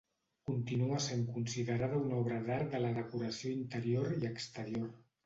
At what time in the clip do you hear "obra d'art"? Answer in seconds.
2.21-2.71